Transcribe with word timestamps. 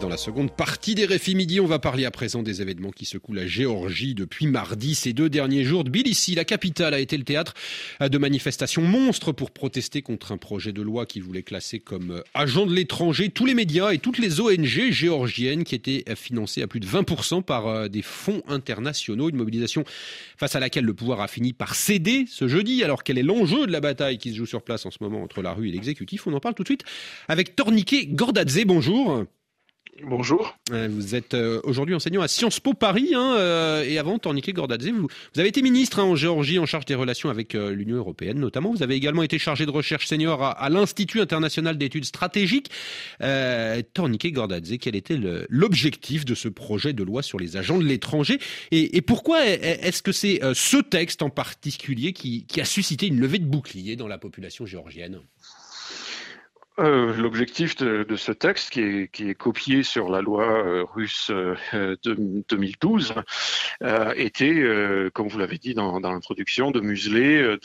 Dans 0.00 0.08
la 0.08 0.16
seconde 0.16 0.50
partie 0.50 0.94
des 0.94 1.04
Réfis 1.04 1.34
Midi, 1.34 1.60
on 1.60 1.66
va 1.66 1.78
parler 1.78 2.04
à 2.04 2.10
présent 2.10 2.42
des 2.42 2.62
événements 2.62 2.90
qui 2.90 3.04
secouent 3.04 3.34
la 3.34 3.46
Géorgie 3.46 4.14
depuis 4.14 4.46
mardi. 4.46 4.94
Ces 4.94 5.12
deux 5.12 5.28
derniers 5.28 5.62
jours, 5.62 5.84
Tbilissi, 5.84 6.34
la 6.34 6.44
capitale, 6.44 6.94
a 6.94 6.98
été 6.98 7.16
le 7.16 7.22
théâtre 7.22 7.54
de 8.00 8.18
manifestations 8.18 8.82
monstres 8.82 9.32
pour 9.32 9.52
protester 9.52 10.02
contre 10.02 10.32
un 10.32 10.36
projet 10.36 10.72
de 10.72 10.82
loi 10.82 11.06
qui 11.06 11.20
voulait 11.20 11.42
classer 11.42 11.78
comme 11.78 12.22
agent 12.34 12.66
de 12.66 12.74
l'étranger 12.74 13.28
tous 13.28 13.46
les 13.46 13.54
médias 13.54 13.92
et 13.92 13.98
toutes 13.98 14.18
les 14.18 14.40
ONG 14.40 14.90
géorgiennes 14.90 15.64
qui 15.64 15.74
étaient 15.74 16.04
financées 16.16 16.62
à 16.62 16.66
plus 16.66 16.80
de 16.80 16.86
20% 16.86 17.42
par 17.42 17.68
euh, 17.68 17.88
des 17.88 18.02
fonds 18.02 18.42
internationaux. 18.48 19.28
Une 19.28 19.36
mobilisation 19.36 19.84
face 20.38 20.56
à 20.56 20.60
laquelle 20.60 20.84
le 20.84 20.94
pouvoir 20.94 21.20
a 21.20 21.28
fini 21.28 21.52
par 21.52 21.74
céder 21.74 22.24
ce 22.28 22.48
jeudi. 22.48 22.82
Alors 22.82 23.04
quel 23.04 23.18
est 23.18 23.22
l'enjeu 23.22 23.66
de 23.66 23.72
la 23.72 23.80
bataille 23.80 24.18
qui 24.18 24.30
se 24.30 24.36
joue 24.36 24.46
sur 24.46 24.62
place 24.62 24.86
en 24.86 24.90
ce 24.90 24.98
moment 25.00 25.22
entre 25.22 25.40
la 25.42 25.52
rue 25.52 25.68
et 25.68 25.72
l'exécutif? 25.72 26.26
On 26.26 26.32
en 26.32 26.40
parle 26.40 26.54
tout 26.54 26.64
de 26.64 26.68
suite 26.68 26.84
avec 27.28 27.54
Torniquet 27.54 28.06
Gordadze. 28.06 28.64
Bonjour. 28.64 29.24
Bonjour. 30.02 30.58
Euh, 30.72 30.88
vous 30.90 31.14
êtes 31.14 31.34
euh, 31.34 31.60
aujourd'hui 31.62 31.94
enseignant 31.94 32.20
à 32.20 32.26
Sciences 32.26 32.58
Po 32.58 32.74
Paris 32.74 33.10
hein, 33.14 33.36
euh, 33.38 33.84
et 33.84 33.96
avant 33.98 34.18
Torniquet 34.18 34.52
Gordadze, 34.52 34.88
vous, 34.88 35.08
avez 35.36 35.48
été 35.48 35.62
ministre 35.62 36.00
hein, 36.00 36.04
en 36.04 36.16
Géorgie 36.16 36.58
en 36.58 36.66
charge 36.66 36.84
des 36.84 36.96
relations 36.96 37.30
avec 37.30 37.54
l'Union 37.54 37.96
européenne 37.96 38.40
notamment. 38.40 38.72
Vous 38.72 38.82
avez 38.82 38.96
également 38.96 39.22
été 39.22 39.38
chargé 39.38 39.66
de 39.66 39.70
recherche 39.70 40.06
senior 40.06 40.42
à, 40.42 40.68
l'Institut 40.68 41.20
international 41.20 41.78
d'études 41.78 42.06
stratégiques. 42.06 42.70
Euh, 43.20 43.82
Torniquet 43.92 44.32
Gordadze, 44.32 44.74
quel 44.80 44.96
était 44.96 45.18
l'objectif 45.48 46.24
de 46.24 46.34
ce 46.34 46.48
projet 46.48 46.92
de 46.92 47.04
loi 47.04 47.22
sur 47.22 47.38
les 47.38 47.56
agents 47.56 47.78
de 47.78 47.84
l'étranger? 47.84 48.40
Et, 48.72 48.96
et, 48.96 49.00
pourquoi 49.00 49.46
est-ce 49.46 50.02
que 50.02 50.12
c'est 50.12 50.40
ce 50.54 50.78
texte 50.78 51.22
en 51.22 51.30
particulier 51.30 52.12
qui, 52.12 52.46
qui 52.46 52.60
a 52.60 52.64
suscité 52.64 53.06
une 53.06 53.20
levée 53.20 53.38
de 53.38 53.46
bouclier 53.46 53.94
dans 53.94 54.08
la 54.08 54.18
population 54.18 54.66
géorgienne? 54.66 55.20
Euh, 56.78 57.14
L'objectif 57.14 57.76
de, 57.76 58.02
de, 58.02 58.16
ce 58.16 58.32
texte, 58.32 58.70
qui 58.70 58.80
est, 58.80 59.08
qui 59.12 59.28
est, 59.30 59.34
copié 59.34 59.82
sur 59.82 60.08
la 60.08 60.20
loi 60.20 60.44
euh, 60.44 60.84
russe 60.84 61.30
euh, 61.30 61.56
de 62.02 62.42
2012, 62.48 63.14
euh, 63.82 64.12
était, 64.16 64.62
comme 65.12 65.28
vous 65.28 65.38
l'avez 65.38 65.58
dit 65.58 65.74
dans, 65.74 66.00
dans 66.00 66.12
l'introduction, 66.12 66.70
de 66.70 66.80
museler, 66.80 67.56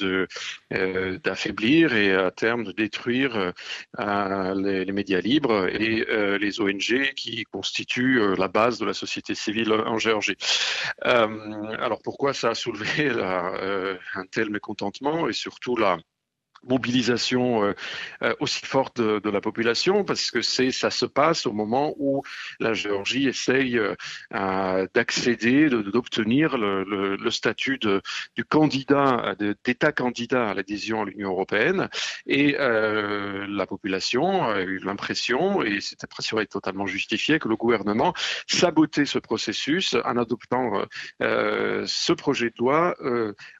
d'affaiblir 1.23 1.95
et 1.95 2.13
à 2.13 2.31
terme 2.31 2.63
de 2.63 2.71
détruire 2.71 3.53
les, 3.97 4.85
les, 4.85 4.91
médias 4.91 5.21
libres 5.21 5.67
et 5.67 6.05
les 6.39 6.61
ONG 6.61 7.13
qui 7.15 7.43
constituent 7.45 8.35
la 8.35 8.47
base 8.47 8.79
de 8.79 8.85
la 8.85 8.93
société 8.93 9.35
civile 9.35 9.71
en 9.73 9.97
Géorgie. 9.97 10.37
alors 11.01 12.01
pourquoi 12.03 12.33
ça 12.33 12.49
a 12.49 12.55
soulevé 12.55 13.09
la, 13.09 13.53
un 14.15 14.25
tel 14.25 14.49
mécontentement 14.49 15.27
et 15.29 15.33
surtout 15.33 15.75
la 15.75 15.97
mobilisation 16.63 17.63
euh, 17.63 17.73
euh, 18.23 18.33
aussi 18.39 18.65
forte 18.65 18.99
de, 18.99 19.29
la 19.29 19.41
population 19.41 20.03
parce 20.03 20.31
que 20.31 20.41
c'est 20.41 20.71
ça 20.71 20.89
se 20.89 21.05
passe 21.05 21.45
au 21.45 21.53
moment 21.53 21.93
où 21.97 22.23
la 22.59 22.73
Géorgie 22.73 23.27
essaye 23.27 23.77
euh, 23.77 24.87
d'accéder, 24.93 25.69
d'obtenir 25.69 26.57
le, 26.57 27.29
statut 27.29 27.77
de, 27.77 28.01
du 28.35 28.43
candidat, 28.43 29.35
d'État 29.63 29.91
candidat 29.91 30.49
à 30.49 30.53
l'adhésion 30.55 31.03
à 31.03 31.05
l'Union 31.05 31.29
européenne. 31.29 31.89
Et 32.25 32.55
la 32.57 33.65
population 33.67 34.45
a 34.45 34.61
eu 34.61 34.79
l'impression, 34.79 35.61
et 35.61 35.79
cette 35.79 36.03
impression 36.03 36.39
est 36.39 36.47
totalement 36.47 36.87
justifiée, 36.87 37.37
que 37.37 37.47
le 37.47 37.55
gouvernement 37.55 38.13
sabotait 38.47 39.05
ce 39.05 39.19
processus 39.19 39.95
en 40.05 40.17
adoptant 40.17 40.83
ce 41.19 42.13
projet 42.13 42.49
de 42.49 42.55
loi 42.57 42.95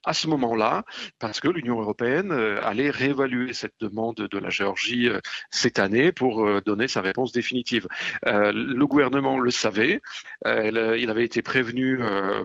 à 0.03 0.13
ce 0.13 0.27
moment-là 0.27 0.83
parce 1.19 1.39
que 1.39 1.47
l'Union 1.47 1.79
européenne 1.79 2.31
allait 2.31 2.88
réévaluer 2.91 3.53
cette 3.53 3.75
demande 3.79 4.15
de 4.15 4.37
la 4.37 4.49
Géorgie 4.49 5.07
euh, 5.07 5.19
cette 5.49 5.79
année 5.79 6.11
pour 6.11 6.45
euh, 6.45 6.61
donner 6.61 6.87
sa 6.87 7.01
réponse 7.01 7.31
définitive. 7.31 7.87
Euh, 8.25 8.51
le 8.53 8.87
gouvernement 8.87 9.39
le 9.39 9.51
savait, 9.51 10.01
il 10.45 11.09
avait 11.09 11.25
été 11.25 11.41
prévenu 11.41 11.99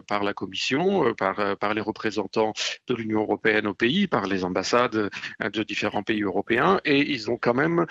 par 0.07 0.25
la 0.25 0.33
Commission, 0.33 1.15
par, 1.15 1.75
les 1.75 1.81
représentants 1.81 2.53
de 2.87 2.95
l'Union 2.95 3.21
européenne 3.21 3.67
au 3.67 3.75
pays, 3.75 4.07
par 4.07 4.27
les 4.27 4.45
ambassades 4.45 5.11
de 5.41 5.63
différents 5.63 6.03
pays 6.03 6.23
européens, 6.23 6.81
et 6.85 7.01
ils 7.01 7.31
ont 7.31 7.37
quand 7.37 7.55
même 7.55 7.87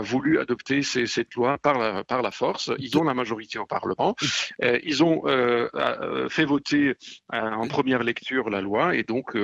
voulu 0.00 0.38
adopter 0.38 0.82
cette 0.82 1.34
loi 1.34 1.58
par 1.58 1.78
la, 1.78 2.30
force. 2.30 2.70
Ils 2.78 2.98
ont 2.98 3.04
la 3.04 3.14
majorité 3.14 3.58
au 3.58 3.66
Parlement. 3.66 4.14
Ils 4.60 5.04
ont 5.04 5.22
fait 6.28 6.44
voter 6.44 6.94
en 7.30 7.66
première 7.68 8.02
lecture 8.02 8.50
la 8.50 8.60
loi, 8.60 8.94
et 8.94 9.04
donc 9.04 9.36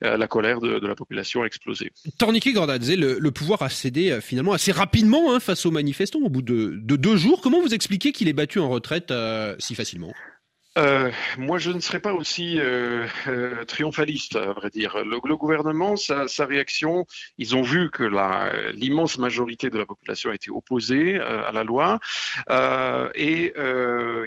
la 0.00 0.26
colère 0.28 0.60
de 0.60 0.86
la 0.86 0.94
population 0.94 1.42
a 1.42 1.46
explosé. 1.46 1.92
Torniquet 2.16 2.52
Gordadze, 2.52 2.96
le, 2.96 3.18
le, 3.18 3.30
pouvoir 3.30 3.62
a 3.62 3.68
cédé 3.68 4.10
euh, 4.10 4.20
finalement 4.20 4.52
assez 4.52 4.72
rapidement 4.72 5.32
hein, 5.32 5.40
face 5.40 5.66
aux 5.66 5.70
manifestants 5.70 6.20
au 6.20 6.28
bout 6.28 6.42
de, 6.42 6.78
de, 6.82 6.96
deux 6.96 7.16
jours. 7.16 7.40
Comment 7.40 7.60
vous 7.60 7.74
expliquez 7.74 8.12
qu'il 8.12 8.28
est 8.28 8.32
battu 8.32 8.58
en 8.60 8.68
retraite 8.68 9.10
euh, 9.10 9.54
si 9.58 9.74
facilement? 9.74 10.12
Euh, 10.78 11.10
moi, 11.38 11.58
je 11.58 11.70
ne 11.70 11.80
serais 11.80 11.98
pas 11.98 12.12
aussi 12.12 12.58
euh, 12.60 13.06
euh, 13.26 13.64
triomphaliste, 13.64 14.36
à 14.36 14.52
vrai 14.52 14.70
dire. 14.70 15.04
Le, 15.04 15.36
gouvernement, 15.36 15.96
sa, 15.96 16.26
réaction, 16.46 17.04
ils 17.36 17.56
ont 17.56 17.62
vu 17.62 17.90
que 17.90 18.04
l'immense 18.72 19.18
majorité 19.18 19.70
de 19.70 19.78
la 19.78 19.86
population 19.86 20.32
été 20.32 20.50
opposée 20.50 21.18
à 21.18 21.52
la 21.52 21.64
loi, 21.64 21.98
et 23.14 23.52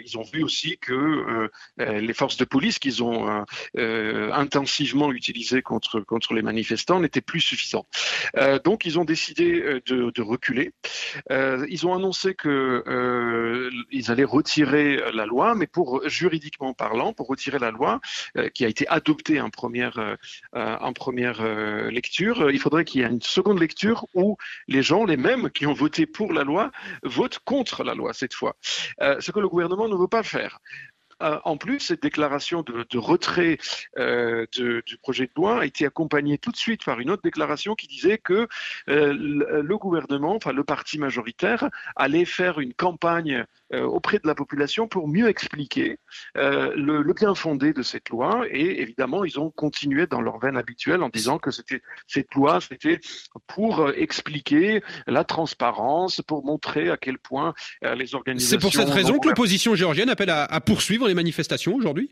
ils 0.04 0.18
ont 0.18 0.24
vu 0.24 0.44
aussi 0.44 0.78
que 0.78 1.50
les 1.78 2.14
forces 2.14 2.38
de 2.38 2.46
police 2.46 2.80
qu'ils 2.80 3.04
ont 3.04 3.46
intensivement 3.78 5.12
utilisées 5.12 5.62
contre 5.62 6.34
les 6.34 6.42
manifestants 6.42 7.00
n'étaient 7.00 7.22
plus 7.22 7.42
suffisantes. 7.42 7.88
donc, 8.64 8.86
ils 8.86 9.00
ont 9.00 9.06
décidé 9.06 9.82
de, 9.86 10.12
de 10.12 10.22
reculer. 10.22 10.72
ils 11.30 11.88
ont 11.88 11.94
annoncé 11.94 12.36
que 12.36 13.70
ils 13.92 14.12
allaient 14.12 14.24
retirer 14.24 15.02
la 15.14 15.26
loi, 15.26 15.56
mais 15.56 15.68
pour 15.68 16.08
juridiquement 16.08 16.41
juridiquement 16.42 16.74
parlant, 16.74 17.14
pour 17.14 17.28
retirer 17.28 17.60
la 17.60 17.72
loi 17.72 18.00
euh, 18.38 18.50
qui 18.50 18.66
a 18.66 18.68
été 18.68 18.88
adoptée 18.88 19.40
en 19.40 19.50
première, 19.50 20.00
euh, 20.00 20.16
euh, 20.56 20.78
en 20.80 20.94
première 20.94 21.42
lecture, 21.92 22.50
il 22.50 22.60
faudrait 22.60 22.86
qu'il 22.86 23.02
y 23.02 23.04
ait 23.04 23.08
une 23.08 23.22
seconde 23.22 23.60
lecture 23.60 24.08
où 24.16 24.38
les 24.68 24.82
gens, 24.82 25.06
les 25.06 25.18
mêmes 25.18 25.50
qui 25.52 25.68
ont 25.68 25.74
voté 25.74 26.06
pour 26.06 26.34
la 26.34 26.44
loi, 26.44 26.72
votent 27.04 27.40
contre 27.46 27.84
la 27.84 27.94
loi 27.94 28.14
cette 28.14 28.34
fois. 28.34 28.56
ce 29.00 29.32
que 29.32 29.40
le 29.40 29.48
gouvernement 29.48 29.88
ne 29.88 29.96
veut 29.96 30.08
pas 30.08 30.24
faire. 30.24 30.60
Euh, 31.22 31.40
en 31.46 31.58
plus, 31.58 31.80
cette 31.80 32.02
déclaration 32.02 32.64
de, 32.64 32.86
de 32.90 32.98
retrait 32.98 33.58
euh, 33.98 34.46
de, 34.58 34.84
du 34.86 34.98
projet 34.98 35.26
de 35.26 35.32
loi 35.36 35.62
a 35.62 35.66
été 35.66 35.86
accompagnée 35.86 36.38
tout 36.38 36.52
de 36.52 36.58
suite 36.58 36.84
par 36.84 37.00
une 37.00 37.10
autre 37.10 37.22
déclaration 37.24 37.76
qui 37.76 37.88
disait 37.88 38.18
que 38.18 38.48
euh, 38.90 39.14
le, 39.14 39.78
gouvernement, 39.78 40.36
enfin 40.36 40.52
le 40.52 40.64
parti 40.64 40.98
majoritaire, 40.98 41.70
allait 41.96 42.26
faire 42.26 42.60
une 42.60 42.74
campagne 42.74 43.46
euh, 43.74 43.84
auprès 43.84 44.18
de 44.18 44.28
la 44.28 44.36
population 44.36 44.88
pour 44.88 45.08
mieux 45.08 45.28
expliquer 45.28 45.98
le, 46.36 47.02
le, 47.02 47.14
bien 47.14 47.36
fondé 47.36 47.74
de 47.74 47.82
cette 47.82 48.10
loi. 48.10 48.46
Et 48.50 48.82
évidemment, 48.82 49.24
ils 49.26 49.40
ont 49.40 49.50
continué 49.52 50.08
dans 50.08 50.22
leur 50.22 50.40
veine 50.40 50.58
habituelle 50.58 51.04
en 51.04 51.10
disant 51.10 51.38
que 51.38 51.52
c'était 51.52 51.82
cette 52.08 52.34
loi, 52.34 52.60
c'était 52.62 53.00
pour 53.48 53.92
expliquer 53.92 54.82
la 55.08 55.24
transparence, 55.24 56.22
pour 56.22 56.46
montrer 56.46 56.90
à 56.90 56.98
quel 56.98 57.18
point 57.18 57.54
les 57.82 58.16
organisations. 58.16 58.60
C'est 58.60 58.62
pour 58.62 58.74
cette 58.74 58.90
raison 58.90 59.20
que 59.20 59.28
l'opposition 59.28 59.76
géorgienne 59.76 60.10
appelle 60.10 60.30
à, 60.30 60.46
à 60.46 60.62
poursuivre 60.62 61.10
les 61.12 61.16
manifestations 61.16 61.76
aujourd'hui 61.76 62.10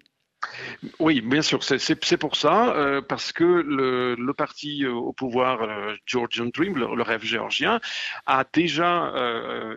oui, 1.00 1.22
bien 1.22 1.42
sûr, 1.42 1.64
c'est 1.64 2.18
pour 2.18 2.36
ça, 2.36 2.74
euh, 2.76 3.02
parce 3.02 3.32
que 3.32 3.44
le, 3.44 4.34
parti 4.34 4.86
euh, 4.86 4.94
au 4.94 5.12
pouvoir, 5.12 5.62
euh, 5.62 5.96
Georgian 6.06 6.50
Dream, 6.54 6.78
le, 6.78 7.02
rêve 7.02 7.24
géorgien, 7.24 7.80
a 8.26 8.46
déjà 8.52 9.14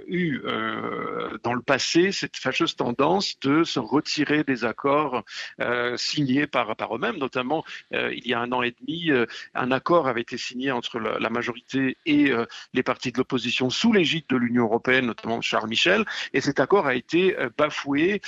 eu 0.07 0.41
dans 1.43 1.55
le 1.55 1.63
passé 1.63 2.13
cette 2.13 2.37
fâcheuse 2.37 2.77
tendance 2.77 3.39
de 3.41 3.65
se 3.65 3.79
retirer 3.79 4.45
des 4.45 4.65
accords 4.65 5.25
signés 5.97 6.47
par, 6.47 6.75
eux-mêmes, 6.95 7.17
notamment 7.17 7.65
il 7.93 8.27
y 8.27 8.35
a 8.35 8.41
un 8.41 8.53
an 8.53 8.63
et 8.63 8.75
demi, 8.81 9.11
un 9.55 9.71
accord 9.71 10.09
avait 10.09 10.21
été 10.21 10.37
signé 10.37 10.71
entre 10.73 10.99
la, 10.99 11.19
la 11.19 11.31
majorité 11.31 11.97
et 12.07 12.33
les 12.75 12.83
partis 12.83 13.13
de 13.13 13.19
l'opposition 13.19 13.71
sous 13.71 13.93
l'égide 13.93 14.25
de 14.29 14.37
l'Union 14.37 14.65
européenne, 14.65 15.07
notamment 15.07 15.41
Charles 15.41 15.69
Michel, 15.69 16.05
et 16.33 16.41
cet 16.41 16.61
accord 16.61 16.87
a 16.87 16.95
été 16.95 17.37
bafoué, 17.57 18.21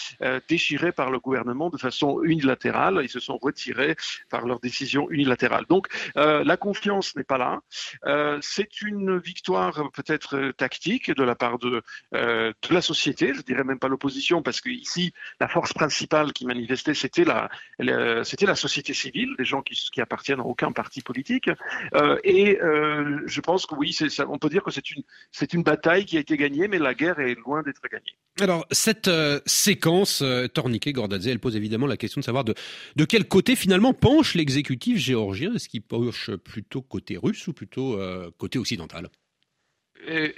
déchiré 0.48 0.92
par 0.92 1.10
le 1.10 1.18
gouvernement 1.18 1.70
de 1.70 1.78
façon 1.78 2.22
unilatérale. 2.34 3.00
Ils 3.02 3.14
se 3.18 3.20
sont 3.20 3.38
retirés 3.40 3.96
par 4.30 4.46
leur 4.46 4.60
décision 4.60 5.10
unilatérale. 5.10 5.64
Donc 5.68 5.86
euh, 6.16 6.44
la 6.44 6.56
confiance 6.56 7.16
n'est 7.16 7.24
pas 7.24 7.38
là. 7.38 7.60
Euh, 8.06 8.38
c'est 8.42 8.82
une 8.82 9.18
victoire 9.18 9.90
peut-être 9.92 10.52
tactique 10.56 11.10
de 11.10 11.24
la 11.24 11.34
part 11.34 11.58
de, 11.58 11.82
euh, 12.14 12.52
de 12.68 12.74
la 12.74 12.82
société, 12.82 13.32
je 13.34 13.42
dirais 13.42 13.64
même 13.64 13.78
pas 13.78 13.88
l'opposition, 13.88 14.42
parce 14.42 14.60
que 14.60 14.70
ici 14.70 15.12
la 15.40 15.48
force 15.48 15.72
principale 15.72 16.32
qui 16.32 16.46
manifestait 16.46 16.94
c'était 16.94 17.24
la, 17.24 17.50
c'était 18.24 18.46
la 18.46 18.56
société 18.56 18.92
civile, 18.94 19.34
des 19.38 19.44
gens 19.44 19.62
qui, 19.62 19.74
qui 19.92 20.00
appartiennent 20.00 20.40
à 20.40 20.44
aucun 20.44 20.72
parti 20.72 21.00
politique. 21.02 21.48
Et 22.24 22.58
je 22.60 23.40
pense 23.40 23.66
que 23.66 23.74
oui, 23.74 23.96
on 24.28 24.38
peut 24.38 24.48
dire 24.48 24.62
que 24.62 24.70
c'est 24.70 24.90
une 24.90 25.02
c'est 25.30 25.52
une 25.52 25.62
bataille 25.62 26.04
qui 26.04 26.16
a 26.16 26.20
été 26.20 26.36
gagnée, 26.36 26.68
mais 26.68 26.78
la 26.78 26.94
guerre 26.94 27.18
est 27.20 27.36
loin 27.46 27.62
d'être 27.62 27.82
gagnée. 27.90 28.16
Alors 28.40 28.66
cette 28.70 29.10
séquence 29.46 30.22
Torniquet 30.54 30.92
Gordadze, 30.92 31.28
elle 31.28 31.40
pose 31.40 31.56
évidemment 31.56 31.86
la 31.86 31.96
question 31.96 32.20
de 32.20 32.23
savoir 32.24 32.44
de, 32.44 32.54
quel 33.04 33.26
côté 33.28 33.56
finalement 33.56 33.92
penche 33.92 34.34
l'exécutif 34.34 34.98
géorgien. 34.98 35.54
Est-ce 35.54 35.68
qu'il 35.68 35.82
penche 35.82 36.30
plutôt 36.36 36.82
côté 36.82 37.16
russe 37.16 37.46
ou 37.46 37.52
plutôt 37.52 37.98
euh, 37.98 38.30
côté 38.38 38.58
occidental? 38.58 39.08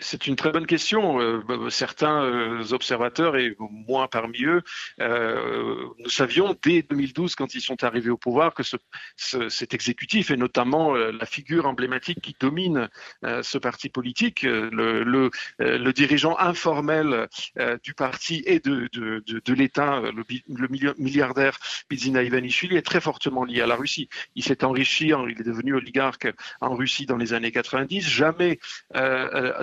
C'est 0.00 0.26
une 0.26 0.36
très 0.36 0.50
bonne 0.50 0.66
question. 0.66 1.20
Euh, 1.20 1.42
bah, 1.46 1.56
bah, 1.56 1.70
certains 1.70 2.22
euh, 2.22 2.72
observateurs, 2.72 3.36
et 3.36 3.56
moi 3.58 4.08
parmi 4.08 4.44
eux, 4.44 4.62
euh, 5.00 5.84
nous 5.98 6.08
savions 6.08 6.56
dès 6.62 6.82
2012, 6.82 7.34
quand 7.34 7.54
ils 7.54 7.60
sont 7.60 7.84
arrivés 7.84 8.10
au 8.10 8.16
pouvoir, 8.16 8.54
que 8.54 8.62
ce, 8.62 8.76
cet 9.48 9.74
exécutif, 9.74 10.30
et 10.30 10.36
notamment 10.36 10.94
la 10.94 11.26
figure 11.26 11.66
emblématique 11.66 12.20
qui 12.20 12.36
domine 12.38 12.88
ce 13.22 13.58
parti 13.58 13.88
politique, 13.88 14.42
le, 14.42 15.30
dirigeant 15.92 16.36
informel 16.38 17.28
du 17.82 17.94
parti 17.94 18.42
et 18.46 18.60
de, 18.60 18.88
de, 18.92 19.54
l'État, 19.54 20.00
le, 20.00 20.24
le, 20.48 20.94
milliardaire 20.98 21.58
Bizina 21.88 22.22
Ivanishvili, 22.22 22.76
est 22.76 22.82
très 22.82 23.00
fortement 23.00 23.44
lié 23.44 23.62
à 23.62 23.66
la 23.66 23.76
Russie. 23.76 24.08
Il 24.34 24.44
s'est 24.44 24.64
enrichi, 24.64 25.08
il 25.08 25.40
est 25.40 25.44
devenu 25.44 25.74
oligarque 25.74 26.28
en 26.60 26.74
Russie 26.74 27.06
dans 27.06 27.16
les 27.16 27.32
années 27.32 27.52
90. 27.52 28.06
Jamais 28.08 28.58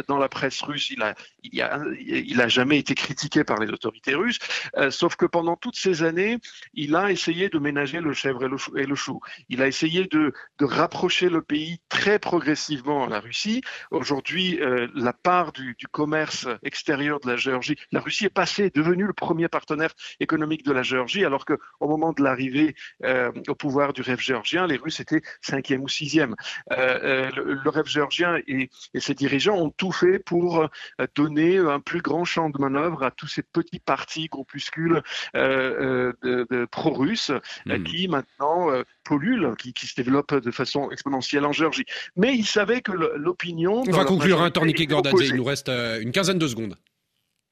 dans 0.07 0.18
la 0.18 0.30
presse 0.30 0.62
russe, 0.62 0.90
il 0.90 1.01
a, 1.01 1.16
il, 1.44 1.62
a, 1.62 1.80
il 2.00 2.42
a 2.42 2.48
jamais 2.48 2.80
été 2.80 2.95
critiqué 2.95 3.44
par 3.44 3.60
les 3.60 3.69
autorités 3.69 4.16
russes, 4.16 4.40
euh, 4.78 4.92
sauf 4.92 5.16
que 5.16 5.25
pendant 5.25 5.56
toutes 5.56 5.75
ces 5.75 6.04
années, 6.04 6.38
il 6.74 6.95
a 6.95 7.12
essayé 7.12 7.50
de 7.50 7.60
ménager 7.60 8.00
le 8.00 8.13
chèvre 8.13 8.45
et 8.45 8.86
le, 8.86 8.95
chou. 8.95 9.19
Il 9.50 9.62
a 9.62 9.68
essayé 9.68 10.06
de, 10.06 10.34
de, 10.60 10.66
rapprocher 10.66 11.30
le 11.30 11.42
pays 11.42 11.80
très 11.90 12.19
progressivement 12.19 13.06
à 13.06 13.10
la 13.10 13.19
Russie. 13.19 13.62
Aujourd'hui, 13.92 14.60
euh, 14.62 14.88
la 14.95 15.13
part 15.13 15.51
du, 15.51 15.75
du, 15.78 15.88
commerce 15.88 16.48
extérieur 16.63 17.19
de 17.19 17.30
la 17.30 17.36
Géorgie, 17.36 17.75
la 17.92 18.00
Russie 18.00 18.25
est 18.25 18.30
passée, 18.30 18.66
est 18.66 18.75
devenue 18.75 19.06
le 19.06 19.13
premier 19.13 19.48
partenaire 19.48 19.94
économique 20.19 20.66
de 20.66 20.72
la 20.72 20.84
Géorgie, 20.84 21.25
alors 21.25 21.46
qu'au 21.46 21.88
moment 21.88 22.13
de 22.13 22.24
l'arrivée 22.24 22.75
euh, 23.04 23.31
au 23.48 23.56
pouvoir 23.56 23.94
du 23.94 24.01
rêve 24.01 24.19
géorgien, 24.19 24.68
les 24.68 24.78
Russes 24.78 25.00
étaient 25.00 25.22
cinquième 25.42 25.84
ou 25.84 25.88
sixième. 25.88 26.36
Le, 26.69 27.62
le, 27.63 27.69
rêve 27.69 27.88
géorgien 27.88 28.38
et, 28.48 28.69
et 28.94 29.00
ses 29.00 29.13
dirigeants 29.13 29.57
ont 29.57 29.69
tout 29.83 29.91
fait 29.91 30.18
pour 30.18 30.62
euh, 30.62 30.68
donner 31.13 31.57
un 31.57 31.81
plus 31.81 32.01
grand 32.01 32.24
champ 32.24 32.50
de 32.50 32.57
manœuvre 32.57 33.03
à 33.03 33.12
tous 33.12 33.27
ces 33.27 33.44
petits 33.44 33.80
partis, 33.80 34.27
groupuscules 34.27 35.01
euh, 35.35 36.13
euh, 36.24 36.45
de, 36.50 36.63
pro-russes 36.63 37.31
hmm. 37.65 37.83
qui 37.83 38.07
maintenant 38.07 38.69
polluent, 39.03 39.56
qui, 39.57 39.74
qui, 39.74 39.88
se 39.88 39.95
développent 39.95 40.35
de 40.35 40.51
façon 40.51 40.89
exponentielle 40.89 41.44
en 41.44 41.51
Géorgie. 41.51 41.83
Mais 42.15 42.33
il 42.33 42.45
savait 42.45 42.80
que 42.80 42.94
l'opinion... 42.94 43.83
On 43.85 43.91
va 43.91 44.06
conclure, 44.06 44.41
un 44.41 44.51
Torniquet 44.51 44.85
Gordadze, 44.85 45.19
il 45.19 45.35
nous 45.35 45.44
reste 45.44 45.68
une 45.68 46.13
quinzaine 46.13 46.39
de 46.39 46.47
secondes. 46.47 46.77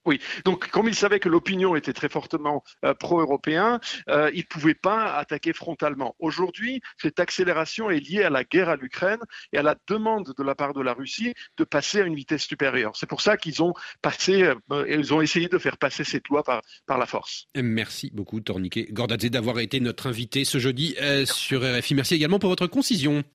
Oui, 0.06 0.20
donc 0.46 0.70
comme 0.70 0.88
il 0.88 0.96
savait 0.96 1.20
que 1.20 1.30
l'opinion 1.30 1.76
était 1.76 1.94
très 1.94 2.10
fortement 2.10 2.64
euh, 2.86 2.94
pro-européen, 2.94 3.80
euh, 4.10 4.32
il 4.34 4.40
ne 4.40 4.46
pouvait 4.46 4.74
pas 4.74 5.16
attaquer 5.16 5.54
frontalement. 5.54 6.16
Aujourd'hui, 6.20 6.82
cette 6.98 7.20
accélération 7.20 7.90
est 7.92 8.00
liée 8.00 8.24
à 8.24 8.30
la 8.30 8.44
guerre 8.44 8.70
à 8.70 8.76
l'Ukraine 8.76 9.20
et 9.54 9.58
à 9.58 9.62
la 9.62 9.76
demande 9.88 10.34
de 10.36 10.44
la 10.44 10.56
part 10.56 10.74
de 10.74 10.82
la 10.82 10.94
Russie 10.94 11.34
de 11.58 11.64
passer 11.64 12.02
à 12.02 12.06
une 12.06 12.16
vitesse 12.16 12.44
supérieure. 12.44 12.94
C'est 12.96 13.08
pour 13.08 13.22
ça 13.22 13.38
qu'ils 13.38 13.62
ont 13.62 13.74
passé, 14.02 14.52
euh, 14.72 15.22
essayé 15.22 15.48
de 15.48 15.58
faire 15.60 15.78
passer 15.78 16.04
cette 16.04 16.28
loi 16.30 16.44
par, 16.44 16.62
la 16.88 17.06
force. 17.06 17.48
Merci 17.56 18.12
beaucoup, 18.14 18.42
Torniquet 18.42 18.88
Gordadze, 18.92 19.30
d'avoir 19.30 19.60
été 19.60 19.80
notre 19.80 20.08
invité 20.08 20.44
ce 20.44 20.58
jeudi 20.58 20.96
sur 21.26 21.62
RFI. 21.62 21.96
Merci 21.96 22.16
également 22.16 22.38
pour 22.38 22.50
votre 22.50 22.68
concision. 22.68 23.24